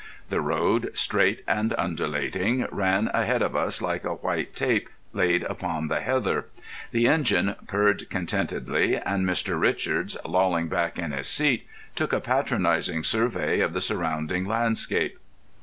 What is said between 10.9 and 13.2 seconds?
in his seat, took a patronising